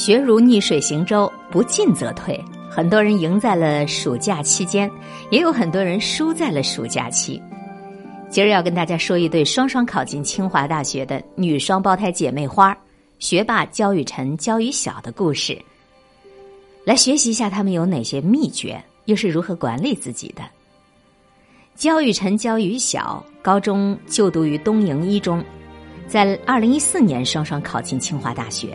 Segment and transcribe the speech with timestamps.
[0.00, 2.42] 学如逆水行舟，不进则退。
[2.70, 4.90] 很多人赢在了暑假期间，
[5.30, 7.38] 也有很多人输在了暑假期。
[8.30, 12.74] 今儿要跟大家说一对双双考进清华大学的女双胞胎姐妹花——
[13.20, 15.60] 学霸焦雨晨、焦雨晓的故事，
[16.82, 20.42] 来学习一下她们有哪些秘诀，又是如何管理自己的。
[21.74, 25.44] 焦雨晨、焦雨晓高中就读于东营一中，
[26.06, 28.68] 在二零一四年双双考进清华大学。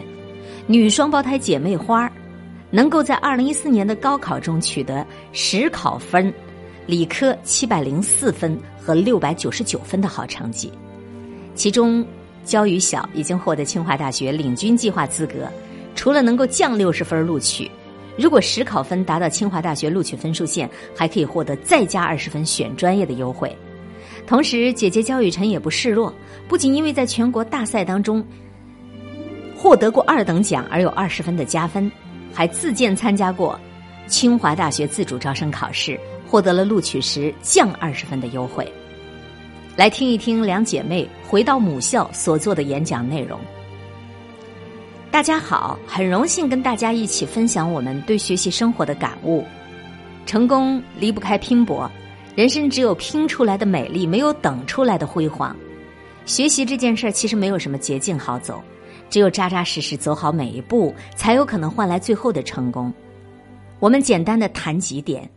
[0.67, 2.11] 女双胞胎姐妹花
[2.71, 6.33] 能够在二零一四年的高考中取得实考分，
[6.87, 10.71] 理科七百零四分和六百九十九分的好成绩。
[11.53, 12.03] 其中，
[12.43, 15.47] 焦雨晓已经获得清华大学领军计划资格，
[15.93, 17.69] 除了能够降六十分录取，
[18.17, 23.55] 如果实考分达到清华大学录取分数线，还可以获得再加二十分选专业的优惠。
[24.25, 26.11] 同时，姐姐焦雨晨也不示弱，
[26.47, 28.25] 不仅因为在全国大赛当中。
[29.65, 31.91] 获得过二等奖而有二十分的加分，
[32.31, 33.59] 还自荐参加过
[34.05, 35.99] 清华大学自主招生考试，
[36.29, 38.71] 获得了录取时降二十分的优惠。
[39.75, 43.39] 来听一听两姐妹回到母校所做的演讲内容。
[45.09, 49.43] 大家好，很荣幸跟大家一起分享我们对学习生活的感悟。
[50.27, 51.89] 成功离不开拼搏，
[52.35, 55.55] 人生只有拼出来的美丽，没有等出来的辉煌。
[56.23, 58.63] 学习这件事儿其实没有什么捷径好走。
[59.09, 62.93] 只有扎扎实实走好每一步，才有可能换来最后的成功。
[63.79, 65.29] 我们简单的谈几点，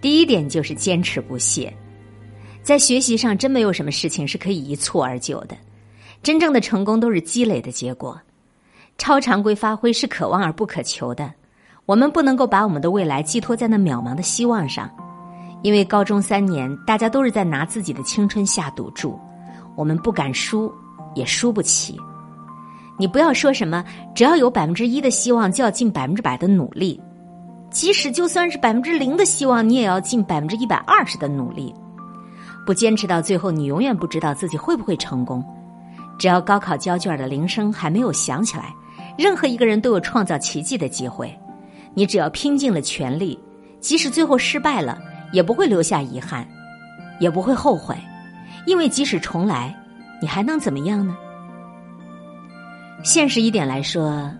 [0.00, 1.72] 第一点就是坚持不懈。
[2.62, 5.56] 在学习上，真没有什么事情是可以一蹴而就的。
[6.22, 8.20] 真正的成功都是积累的结果。
[8.98, 11.32] 超常规发挥是可望而不可求的。
[11.86, 14.88] 我们不能够把我们的未来寄托在那渺茫的希望上，
[15.62, 19.18] 因为高中三年，大家都是在拿自己的青春下赌注。
[19.74, 20.70] 我们不敢输，
[21.14, 21.98] 也输不起。
[23.00, 23.82] 你不要说什么，
[24.14, 27.00] 只要有百分之一的希望，就要尽百分之百的努力；
[27.70, 31.74] 即使就算是百分之零的希望，你也要尽百分之一百二十的努力。
[32.66, 35.42] 不坚持到最后，你永远不知道自己会不会成功。
[36.18, 38.74] 只要高考交卷的铃声还没有响起来，
[39.16, 41.34] 任何一个人都有创造奇迹的机会。
[41.94, 43.38] 你只要拼尽了全力，
[43.80, 44.98] 即使最后失败了，
[45.32, 46.46] 也不会留下遗憾，
[47.18, 47.96] 也不会后悔，
[48.66, 49.74] 因为即使重来，
[50.20, 51.16] 你还能怎么样呢？
[53.02, 54.30] 现实一点来说，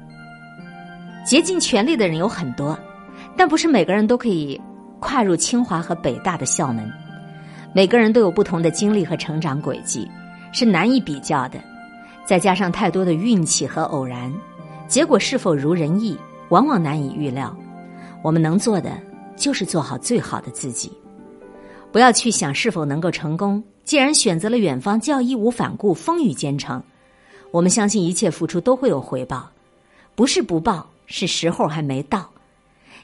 [1.27, 2.79] 竭尽全力的人有很多，
[3.37, 4.61] 但不是每个人都可以
[4.99, 6.91] 跨入清华和北大的校门。
[7.73, 10.07] 每个人都有不同的经历和成长轨迹，
[10.53, 11.59] 是难以比较的。
[12.25, 14.33] 再加上太多的运气和偶然，
[14.87, 16.17] 结果是否如人意，
[16.51, 17.57] 往往难以预料。
[18.23, 18.93] 我们能做的
[19.37, 20.93] 就是做好最好的自己，
[21.91, 23.63] 不要去想是否能够成功。
[23.85, 26.83] 既然选择了远方，就要义无反顾，风雨兼程。
[27.51, 29.51] 我们相信一切付出都会有回报，
[30.15, 32.29] 不是不报，是时候还没到。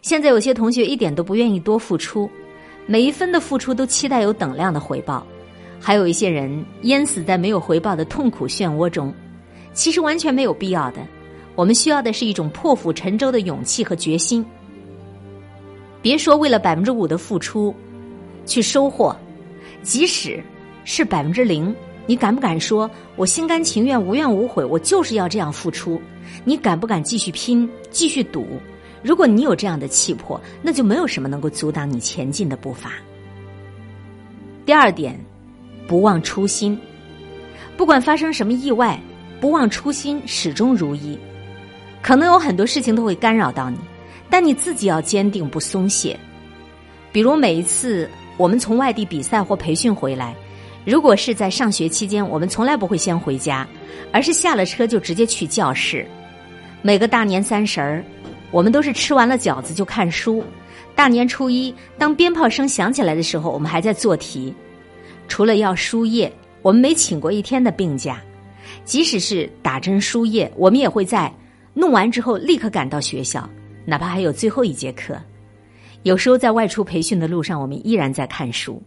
[0.02, 2.30] 现在有些同学一点都不愿意多付出，
[2.86, 5.26] 每一分的付出都期待有等量的回报，
[5.80, 9.12] 还有一些人淹死在没有回报的痛苦漩涡中，
[9.72, 11.04] 其实完全没有必要的。
[11.56, 14.44] 我们需要的是一种破釜沉舟的勇气和决心。
[16.00, 17.74] 别说为了百分之五的付出
[18.44, 19.16] 去收获，
[19.82, 20.40] 即使
[20.84, 21.74] 是百分之零。
[22.06, 26.00] 你敢不敢说，我心甘情愿、无怨无悔，我就是要这样付出？
[26.44, 28.46] 你敢不敢继续拼、继续赌？
[29.02, 32.92] 如果你有这样的气魄，那就没有什么能够阻挡你前进的步伐。
[34.64, 35.18] 第二点，
[35.86, 36.78] 不忘初心。
[37.76, 39.00] 不管发生什么意外，
[39.40, 41.18] 不忘初心，始终如一。
[42.02, 43.76] 可能有很多事情都会干扰到你，
[44.30, 46.18] 但你自己要坚定不松懈。
[47.12, 50.34] 比如每一次我们从外地比赛或培训回来。
[50.86, 53.66] 如果是在上学期间，我们从来不会先回家，
[54.12, 56.06] 而是下了车就直接去教室。
[56.80, 58.04] 每个大年三十儿，
[58.52, 60.44] 我们都是吃完了饺子就看书。
[60.94, 64.54] 大年初一，当鞭炮声响起来的时候，我们还在做题。
[65.26, 66.32] 除了要输液，
[66.62, 68.22] 我们没请过一天的病假。
[68.84, 71.32] 即使是打针输液，我们也会在
[71.74, 73.48] 弄完之后立刻赶到学校，
[73.84, 75.20] 哪怕还有最后一节课。
[76.04, 78.80] 有时候在外出培训的路上，我们依然在看书。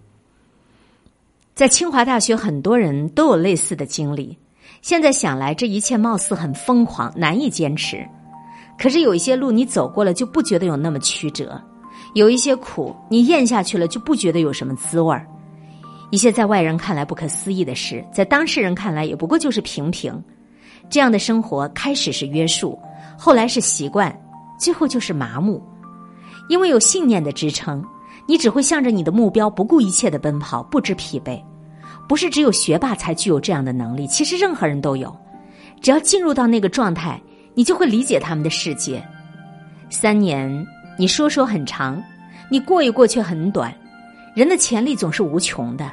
[1.60, 4.38] 在清华大学，很多人都有类似的经历。
[4.82, 8.08] 现在想来，这一切貌似很疯狂，难以坚持。
[8.78, 11.48] 可是有一些路你走过了，就不觉得有那么曲折；
[12.14, 15.28] 有一些苦你咽下去了，就不觉得有什么滋味儿。
[16.12, 20.18] 一些在外人看来不可思议的事，在当事人看来也不过就是平平。
[20.90, 22.80] 这样的生活，开始是约束，
[23.18, 24.18] 后来是习惯，
[24.58, 25.62] 最后就是麻木。
[26.48, 27.84] 因为有信念的支撑。
[28.30, 31.42] 你只会向着你的目标不顾一切的奔跑，不知疲惫。
[32.08, 35.12] 不是只有学霸才具有这样的能力，其实任何人都有。
[35.82, 37.20] 只要进入到那个状态，
[37.56, 39.04] 你就会理解他们的世界。
[39.90, 40.64] 三年，
[40.96, 42.00] 你说说很长，
[42.52, 43.74] 你过一过却很短。
[44.36, 45.92] 人的潜力总是无穷的，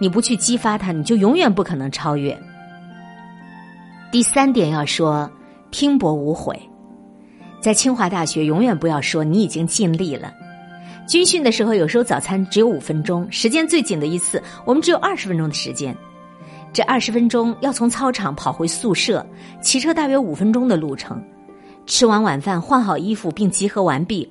[0.00, 2.36] 你不去激发它，你就永远不可能超越。
[4.10, 5.30] 第三点要说，
[5.70, 6.60] 拼搏无悔。
[7.60, 10.32] 在清华大学，永远不要说你已经尽力了。
[11.06, 15.96] 军训的时候，有时候早餐只有五分钟，时间最紧的一次，我们只有二十分钟的时间。
[16.72, 19.24] 这二十分钟要从操场跑回宿舍，
[19.62, 21.22] 骑车大约五分钟的路程。
[21.86, 24.28] 吃完晚饭，换好衣服并集合完毕，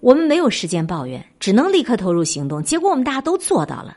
[0.00, 2.62] 我们没有时间抱怨，只能立刻投入行动。
[2.62, 3.96] 结果我们大家都做到了。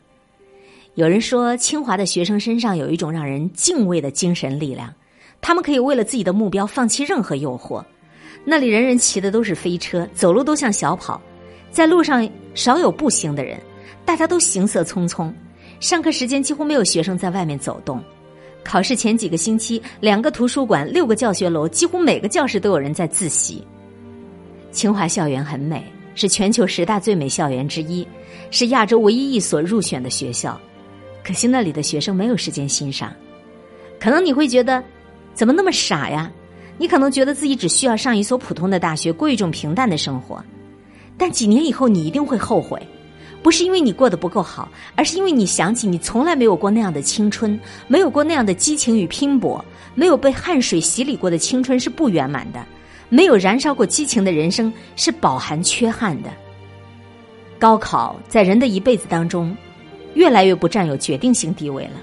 [0.96, 4.94] 有人说，清华的学生身上有一种让人敬畏的精神力量，
[5.42, 7.84] 他们可以为了自己的目标放弃任何诱惑。
[8.46, 11.22] 那里人人骑的都是飞车，走路都像小跑。
[11.72, 13.58] 在路上少有步行的人，
[14.06, 15.32] 大家都行色匆匆。
[15.80, 18.04] 上课时间几乎没有学生在外面走动。
[18.64, 23.66] 考试前几个星期，两个图书馆、六个教学楼，几乎每个教室都有人在自习。
[24.72, 25.84] 清华校园很美，
[26.14, 28.08] 是全球十大最美校园之一，
[28.52, 30.60] 是亚洲唯一一所入选的学校。
[31.24, 33.12] 可惜那里的学生没有时间欣赏。
[34.00, 34.84] 可能你会觉得，
[35.34, 36.32] 怎么那么傻呀？
[36.78, 40.44] 你可能觉得自己只需要上一所普通的大学，过一种平淡的生活。
[41.22, 42.82] 但几年以后，你一定会后悔，
[43.44, 49.64] 不是因为你过得不够好，而是因为你想起你从来没有过那样的青春，没有过那样的激情与拼搏，
[49.94, 52.66] 没有被汗水洗礼过的青春是不圆满的，
[53.08, 56.32] 没有燃烧过激情的人生是饱含缺憾的。
[57.60, 59.56] 高考在人的一辈子当中，
[60.16, 62.02] 越来越不占有决定性地位了。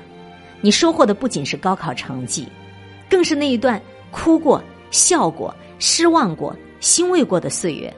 [0.60, 2.46] 你收获的不仅是高考成绩，
[3.10, 3.82] 更是那一段
[4.12, 4.62] 哭过、
[4.92, 7.92] 笑过、失望过、欣慰过的岁月。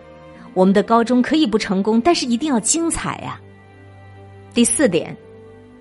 [0.55, 3.41] 我们的高中可以不成功，但是一定要精彩呀。
[4.53, 5.17] 第四点，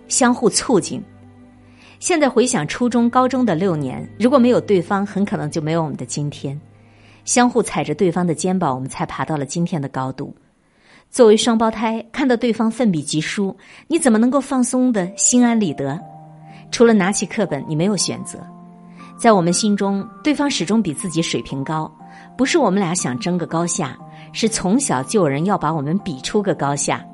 [0.08, 1.02] 相互促进。
[2.00, 6.60] 现在回想初中、高中的六年，如果没有对方，很可能就没有我们的今天。
[7.26, 10.34] 相互踩着对方的肩膀，我们才爬到了今天的高度。
[11.12, 13.56] 作为双胞胎，看到对方奋笔疾书，
[13.88, 16.00] 你怎么能够放松的心安理得？
[16.72, 18.40] 除了拿起课本，你没有选择。
[19.18, 21.92] 在我们心中，对方始终比自己水平高，
[22.38, 23.98] 不是我们俩想争个高下。
[24.32, 27.06] 是从小就有人要把我们比出个高下，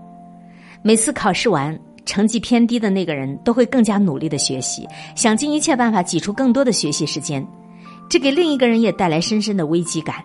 [0.82, 7.46] 每次考试完，成绩偏低的那个人都会更加努力的学习，想尽一切办法挤出更多的学习时间，
[8.10, 10.18] 这给另一个人也带来深深的危机感。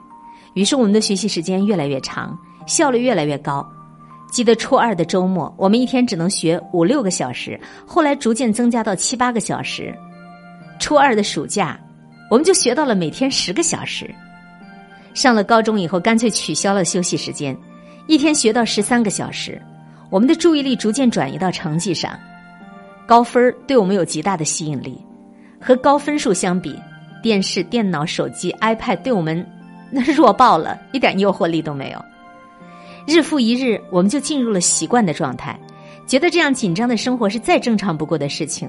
[0.55, 3.67] 于是我们的学习时间越来越长，效率越来越高。
[4.31, 9.97] 记得初二的周末，我们一天只能学五六个小时，后来逐渐增加到七八个小时。
[10.79, 11.79] 初二的暑假，
[12.31, 14.13] 我们就学到了每天十个小时。
[15.15, 17.57] 上了高中以后，干脆取消了休息时间，
[18.07, 19.61] 一天学到十三个小时。
[20.09, 22.19] 我们的注意力逐渐转移到成绩上，
[23.07, 25.01] 高分对我们有极大的吸引力。
[25.61, 26.75] 和高分数相比，
[27.23, 29.47] 电视、电脑、手机、iPad 对我们
[29.91, 32.05] 那弱爆了，一点诱惑力都没有。
[33.07, 35.59] 日复一日，我们就进入了习惯的状态，
[36.07, 38.69] 觉得这样紧张的生活是再正常不过的事情。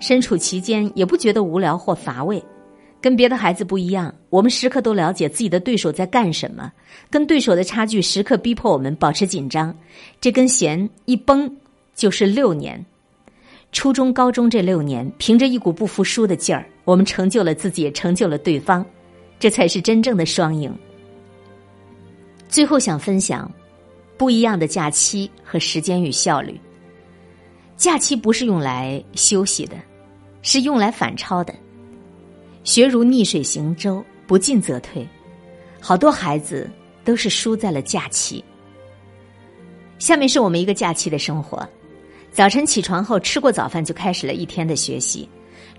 [0.00, 2.42] 身处其间，也不觉得无聊或乏味。
[3.00, 6.72] 跟别的孩子不一样，我们时刻都了解自己的对手在干什么，
[7.08, 9.74] 跟对手的差距时刻逼迫我们保持紧张。
[10.20, 11.48] 这根弦一绷
[11.94, 12.84] 就是六年，
[13.70, 18.84] 初中、高中这六年，凭着一股不服输的劲儿，我们成就了自己，也成就了对方，
[19.38, 20.74] 这才是真正的双赢。
[22.48, 23.48] 最后想分享
[24.16, 26.58] 不一样的假期和时间与效率。
[27.76, 29.76] 假期不是用来休息的，
[30.42, 31.54] 是用来反超的。
[32.68, 35.08] 学如逆水行舟，不进则退。
[35.80, 36.68] 好多孩子
[37.02, 38.44] 都是输在了假期。
[39.98, 41.66] 下面是我们一个假期的生活：
[42.30, 45.26] 早晨起床后，吃过早饭就开始了一天的学习。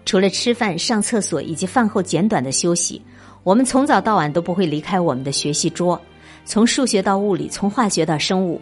[0.04, 3.00] 除了吃饭、上厕所以及饭后简短的休息，
[3.44, 6.02] 我们从早到晚都不会离开我们的学习桌。
[6.44, 8.60] 从数学到物理，从化学到生物。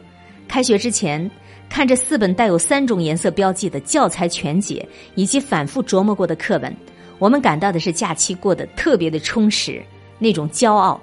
[0.49, 1.31] 开学之前，
[1.69, 6.75] 看着四本带有三种颜色标记的教材全解，以及反复琢磨过的课本。
[7.19, 9.81] 我们感到的是假期过得特别的充实，
[10.19, 10.99] 那种骄傲。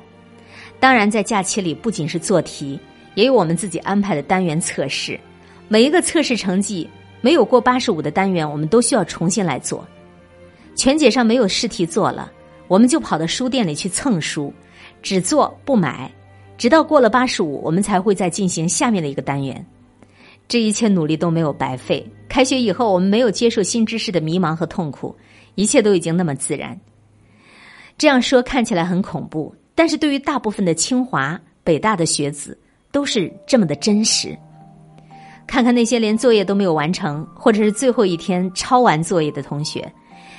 [0.78, 2.78] 当然，在假期里不仅是做题，
[3.14, 5.18] 也有我们自己安排的单元测试。
[5.66, 6.88] 每一个测试成绩
[7.20, 9.86] 没有过八十五的单元，我们都需要重新来做。
[10.74, 12.30] 全解上没有试题做了，
[12.68, 14.52] 我们就跑到书店里去蹭书，
[15.02, 16.10] 只做不买，
[16.58, 19.64] 直到过了八十五，我们才会再进行下面的一个单元。
[20.46, 22.06] 这一切努力都没有白费。
[22.28, 25.16] 开学以后，我们没有接受新知识的迷茫和痛苦。
[25.54, 26.78] 一切都已经那么自然。
[27.96, 32.58] 这样说看起来很恐怖，但是对于大部分的清华、北大的学子，
[32.90, 34.36] 都是这么的真实。
[35.46, 39.92] 看看那些连作业都没有完成，或者是最后一天抄完作业的同学，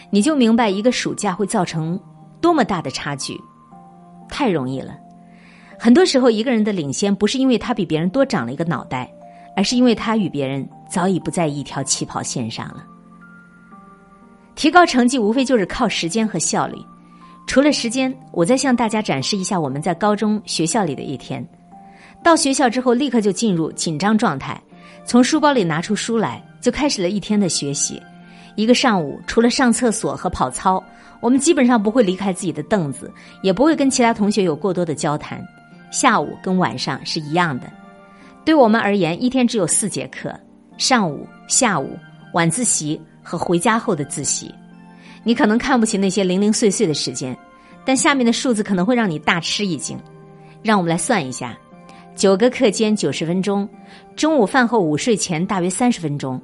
[0.10, 2.00] 你就明白一个暑假会造成
[2.42, 3.40] 多么大的差距。
[4.28, 4.98] 太容易了。
[5.78, 9.10] 很多时候，一个人的领先不是因为他比别人多长了一个脑袋，
[9.56, 12.84] 而是因为他与别人早已不在一条起跑线上了。
[14.56, 16.78] 提高成绩无非就是靠时间和效率。
[17.46, 21.46] 除了时间，我再向大家展示一下我们在高中学校里的一天。
[22.24, 24.60] 到学校之后，立刻就进入紧张状态，
[25.06, 28.02] 从书包里拿出书来，就开始了一天的学习。
[28.56, 30.84] 一个上午，除了上厕所和跑操，
[31.20, 35.46] 我们基本上不会离开自己的凳子，也不会跟其他同学有过多的交谈。
[35.92, 37.68] 下午跟晚上是一样的。
[38.44, 40.34] 对我们而言，一天只有四节课：
[40.78, 41.96] 上午、下午、
[42.34, 44.54] 晚自习和回家后的自习。
[45.24, 47.36] 你可能看不起那些零零碎碎的时间，
[47.84, 50.00] 但下面的数字可能会让你大吃一惊。
[50.62, 51.58] 让我们来算一下：
[52.16, 53.68] 九个课间九十分钟，
[54.16, 56.40] 中午饭后午睡前大约三十分钟，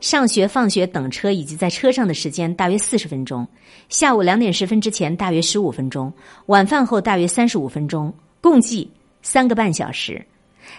[0.00, 3.46] 上学放学等车以及在车上的时间大约四十分钟，
[3.88, 6.12] 下午两点十分之前大约十五分钟，
[6.46, 8.90] 晚饭后大约三十五分钟，共计
[9.22, 10.24] 三个半小时。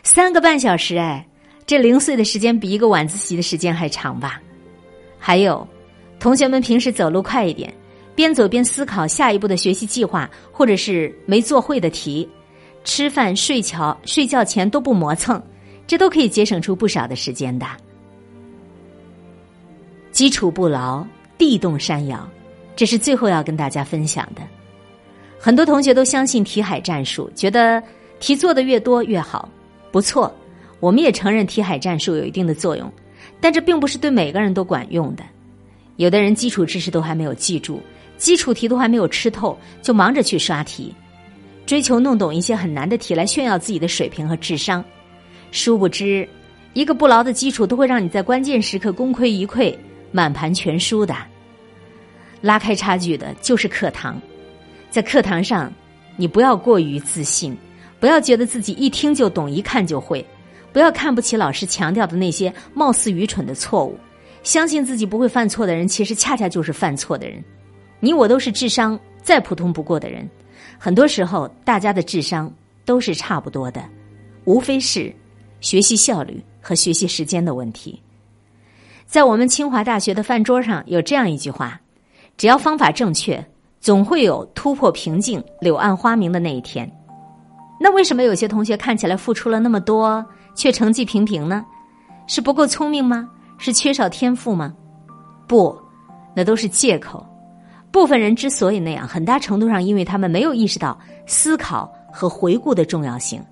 [0.04, 1.28] 三个半小时，哎，
[1.66, 4.40] 这零碎的时间比一个晚自习的时间还长吧？
[5.20, 5.68] 还有。
[6.20, 7.74] 同学们平时走路快一点，
[8.16, 12.28] 边走边思考下一步的学习计划，或者是没做会的题。
[12.84, 15.42] 吃饭、睡觉、睡觉前都不磨蹭，
[15.86, 17.68] 这都可以节省出不少的时间的。
[20.12, 21.06] 基础不牢，
[21.38, 22.28] 地动山摇，
[22.76, 24.42] 这是最后要跟大家分享的。
[25.40, 27.82] 很多同学都相信题海战术，觉得
[28.20, 29.48] 题做的越多越好。
[29.92, 30.34] 不错，
[30.80, 32.92] 我们也承认题海战术有一定的作用，
[33.42, 35.24] 但这并不是对每个人都管用的。
[35.98, 37.82] 有的人基础知识都还没有记住，
[38.18, 40.94] 基础题都还没有吃透，就忙着去刷题，
[41.66, 44.84] 追求弄懂一些很难的题来炫耀自己的水平和智商。
[45.52, 46.28] 殊不知，
[46.74, 49.76] 一个不牢的基础都会让你在关键时刻功亏一篑、
[50.12, 51.16] 满盘全输的。
[52.42, 54.22] 拉开差距的就是课堂，
[54.90, 55.74] 在课堂上，
[56.16, 57.58] 你不要过于自信，
[58.00, 60.26] 不要觉得自己一听就懂、一看就会，
[60.72, 63.98] 不要看不起老师强调的那些貌似愚蠢的错误。
[64.42, 67.44] 相信自己不会犯错的人，其实恰恰就是犯错的人。
[68.00, 70.28] 你我都是智商再普通不过的人，
[70.78, 72.52] 很多时候大家的智商
[72.86, 73.84] 都是差不多的，
[74.46, 75.14] 无非是
[75.60, 78.02] 学习效率和学习时间的问题。
[79.06, 81.82] 在我们清华大学的饭桌上有这样一句话：
[82.38, 83.46] 只要方法正确，
[83.82, 86.90] 总会有突破瓶颈、柳暗花明的那一天。
[87.80, 91.66] 那为什么有些同学看起来付出了那么多，却成绩平平呢？
[92.28, 93.28] 是不够聪明吗？
[93.58, 94.74] 是缺少天赋吗？
[95.48, 95.78] 不，
[96.36, 97.26] 那都是借口。
[97.92, 103.44] 部分人之所以那样，很大程度上因为他们没有意识到思考和回顾的重要性。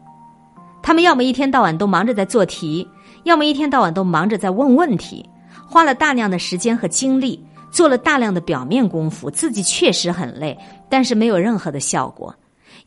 [0.83, 2.87] 他们要么一天到晚都忙着在做题，
[3.23, 5.27] 要么一天到晚都忙着在问问题，
[5.65, 10.57] 花了大量的时间和精力，做了大量的表面功夫，自己确实很累，
[10.87, 12.33] 但是没有任何的效果，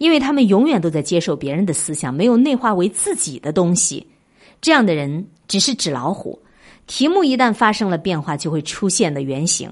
[0.01, 4.07] 因为他们永远都在接受别人的思想，没有内化为自己的东西。
[4.59, 6.41] 这样的人只是纸老虎。
[6.87, 9.71] 题目一旦发生了变化，就会出现的原型。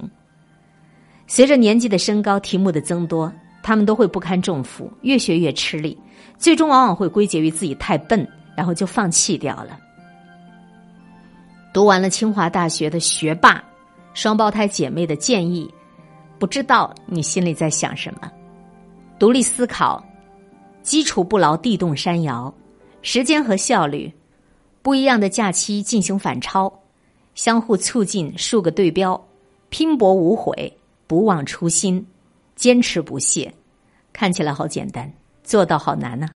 [1.26, 3.32] 随着年纪的升高，题目的增多，
[3.62, 5.96] 他们都会不堪重负，越学越吃力，
[6.36, 9.78] 最终往往会归结于自己太笨，然后就放弃掉了。
[11.72, 13.64] 读完了清华大学的学霸
[14.12, 15.72] 双胞胎姐妹的建议，
[16.38, 18.30] 不知道你心里在想什么？
[19.18, 20.04] 独立思考，
[20.88, 22.52] 基础不牢，地动山摇，
[23.02, 24.10] 时间和效率，
[24.80, 26.72] 不一样的假期进行反超。
[27.34, 29.22] 相互促进，数个对标，
[29.68, 30.72] 拼搏无悔，
[31.06, 32.06] 不忘初心，
[32.56, 33.52] 坚持不懈，
[34.14, 35.12] 看起来好简单，
[35.44, 36.26] 做到好难呢。